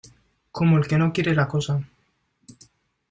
como 0.51 0.79
el 0.79 0.87
que 0.87 0.97
no 0.97 1.13
quiere 1.13 1.35
la 1.35 1.47
cosa. 1.47 1.83